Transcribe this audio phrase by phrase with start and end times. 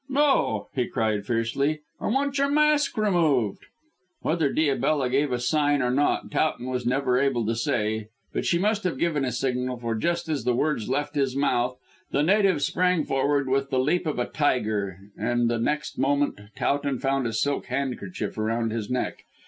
[0.09, 1.81] "No," he cried fiercely.
[1.99, 3.67] "I want your mask removed."
[4.21, 8.57] Whether Diabella gave a sign or not Towton was never able to say, but she
[8.57, 11.77] must have given a signal, for just as the words left his mouth
[12.09, 16.97] the native sprang forward with the leap of a tiger and the next moment Towton
[16.97, 19.23] found a silk handkerchief round his neck.